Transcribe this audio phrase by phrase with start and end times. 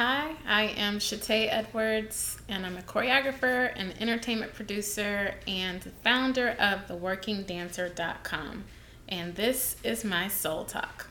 [0.00, 8.64] I am Shatay Edwards, and I'm a choreographer, an entertainment producer, and founder of theworkingdancer.com.
[9.08, 11.08] And this is my Soul Talk.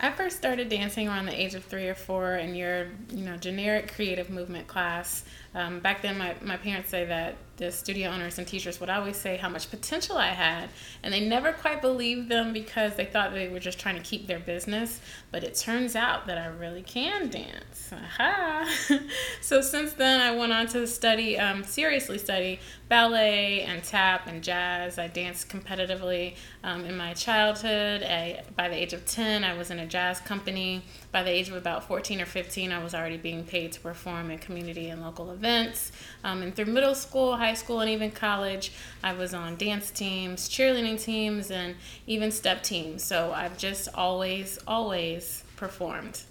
[0.00, 3.36] I first started dancing around the age of three or four in your, you know,
[3.36, 5.24] generic creative movement class.
[5.54, 9.16] Um, back then, my, my parents say that the studio owners and teachers would always
[9.16, 10.70] say how much potential I had,
[11.02, 14.26] and they never quite believed them because they thought they were just trying to keep
[14.26, 15.00] their business.
[15.30, 17.92] But it turns out that I really can dance.
[17.92, 18.68] Aha!
[19.40, 24.42] so since then, I went on to study, um, seriously study ballet and tap and
[24.42, 24.98] jazz.
[24.98, 28.02] I danced competitively um, in my childhood.
[28.02, 30.82] I, by the age of 10, I was in a jazz company.
[31.12, 34.30] By the age of about 14 or 15, I was already being paid to perform
[34.30, 35.92] in community and local events.
[36.22, 40.48] Um, and through middle school, high school, and even college, I was on dance teams,
[40.48, 41.76] cheerleading teams, and
[42.06, 43.02] even step teams.
[43.02, 46.22] So I've just always, always performed.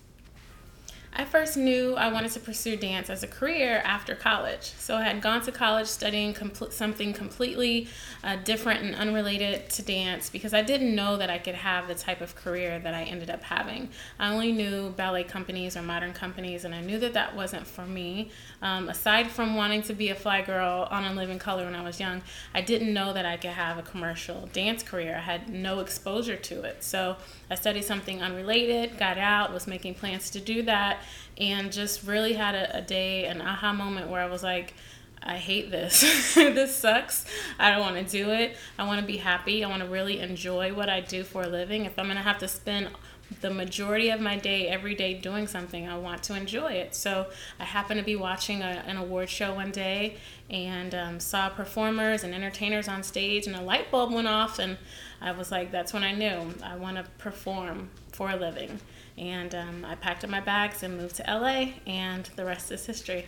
[1.15, 4.73] I first knew I wanted to pursue dance as a career after college.
[4.79, 6.35] So I had gone to college studying
[6.71, 7.87] something completely
[8.23, 11.93] uh, different and unrelated to dance because I didn't know that I could have the
[11.93, 13.89] type of career that I ended up having.
[14.17, 17.85] I only knew ballet companies or modern companies, and I knew that that wasn't for
[17.85, 18.31] me.
[18.63, 21.83] Um, aside from wanting to be a fly girl on In Living Color when I
[21.83, 22.23] was young,
[22.55, 25.17] I didn't know that I could have a commercial dance career.
[25.17, 26.83] I had no exposure to it.
[26.83, 27.17] So
[27.51, 31.02] I studied something unrelated, got out, was making plans to do that
[31.37, 34.73] and just really had a, a day, an aha moment where I was like,
[35.21, 36.01] I hate this.
[36.35, 37.25] this sucks.
[37.57, 38.57] I don't want to do it.
[38.77, 39.63] I want to be happy.
[39.63, 41.85] I want to really enjoy what I do for a living.
[41.85, 42.89] If I'm going to have to spend
[43.41, 46.93] the majority of my day every day doing something, I want to enjoy it.
[46.93, 47.27] So
[47.59, 50.17] I happened to be watching a, an award show one day
[50.49, 54.77] and um, saw performers and entertainers on stage, and a light bulb went off, and
[55.21, 58.79] I was like, that's when I knew I want to perform for a living.
[59.17, 62.85] And um, I packed up my bags and moved to LA, and the rest is
[62.85, 63.25] history.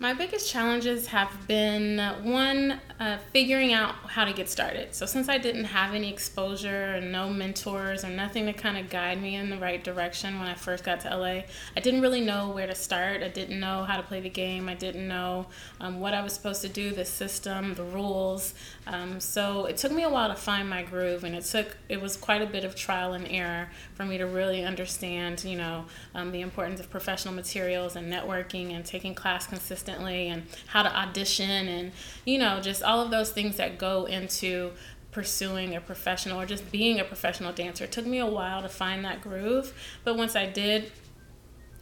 [0.00, 4.94] My biggest challenges have been one, uh, figuring out how to get started.
[4.94, 8.90] So, since I didn't have any exposure and no mentors or nothing to kind of
[8.90, 11.42] guide me in the right direction when I first got to LA,
[11.76, 13.24] I didn't really know where to start.
[13.24, 14.68] I didn't know how to play the game.
[14.68, 15.46] I didn't know
[15.80, 18.54] um, what I was supposed to do, the system, the rules.
[18.86, 22.00] Um, so, it took me a while to find my groove, and it took, it
[22.00, 25.86] was quite a bit of trial and error for me to really understand, you know,
[26.14, 30.82] um, the importance of professional materials and networking and taking class consistently consistently and how
[30.82, 31.92] to audition and
[32.24, 34.70] you know just all of those things that go into
[35.10, 37.84] pursuing a professional or just being a professional dancer.
[37.84, 39.72] It took me a while to find that groove,
[40.04, 40.92] but once I did,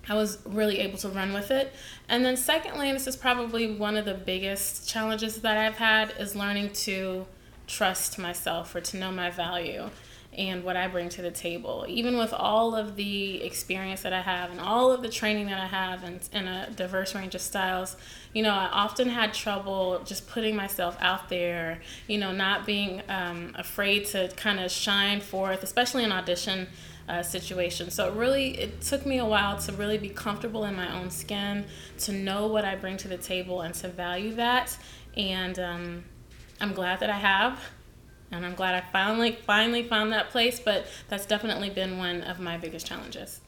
[0.09, 1.73] I was really able to run with it.
[2.09, 6.15] And then, secondly, and this is probably one of the biggest challenges that I've had,
[6.21, 7.27] is learning to
[7.67, 9.91] trust myself or to know my value
[10.37, 11.87] and what I bring to the table.
[11.89, 15.59] Even with all of the experience that I have and all of the training that
[15.59, 17.97] I have and in a diverse range of styles,
[18.35, 23.03] you know, I often had trouble just putting myself out there, you know, not being
[23.09, 26.69] um, afraid to kind of shine forth, especially in audition.
[27.09, 27.89] Uh, situation.
[27.89, 31.09] So it really it took me a while to really be comfortable in my own
[31.09, 31.65] skin,
[31.99, 34.77] to know what I bring to the table, and to value that.
[35.17, 36.05] And um,
[36.61, 37.61] I'm glad that I have
[38.31, 42.41] and I'm glad I finally finally found that place, but that's definitely been one of
[42.41, 43.41] my biggest challenges.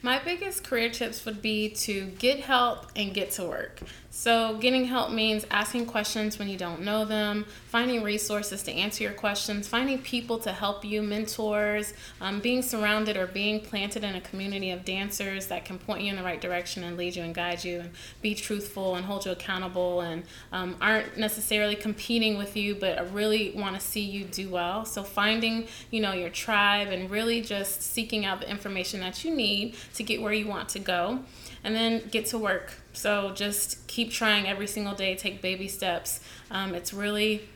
[0.00, 3.80] My biggest career tips would be to get help and get to work.
[4.10, 9.04] So, getting help means asking questions when you don't know them, finding resources to answer
[9.04, 14.16] your questions, finding people to help you, mentors, um, being surrounded or being planted in
[14.16, 17.22] a community of dancers that can point you in the right direction and lead you
[17.22, 22.38] and guide you and be truthful and hold you accountable and um, aren't necessarily competing
[22.38, 24.84] with you but really want to see you do well.
[24.84, 29.32] So, finding you know your tribe and really just seeking out the information that you
[29.32, 31.20] need to get where you want to go
[31.64, 32.74] and then get to work.
[32.92, 36.20] So just keep trying every single day, take baby steps.
[36.50, 37.48] Um, it's really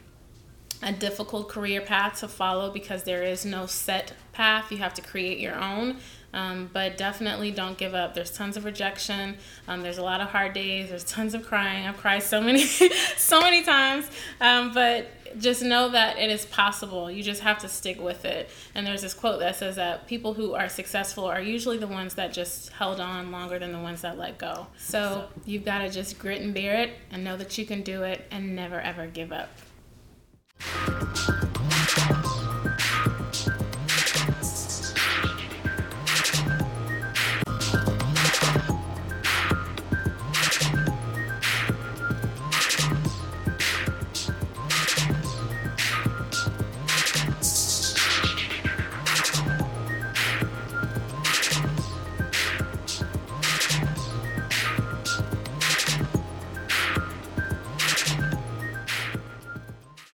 [0.82, 4.72] a difficult career path to follow because there is no set path.
[4.72, 5.98] You have to create your own.
[6.32, 8.14] Um, but definitely don't give up.
[8.14, 9.36] There's tons of rejection.
[9.68, 10.88] Um, there's a lot of hard days.
[10.88, 11.86] There's tons of crying.
[11.86, 12.64] I've cried so many,
[13.16, 14.10] so many times.
[14.40, 15.08] Um, but
[15.38, 17.10] just know that it is possible.
[17.10, 18.50] You just have to stick with it.
[18.74, 22.14] And there's this quote that says that people who are successful are usually the ones
[22.14, 24.66] that just held on longer than the ones that let go.
[24.78, 28.02] So you've got to just grit and bear it and know that you can do
[28.02, 29.50] it and never ever give up.